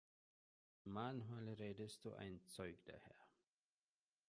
Manchmal 0.85 1.47
redest 1.49 2.03
du 2.05 2.13
ein 2.15 2.41
Zeug 2.47 2.83
daher! 2.85 3.27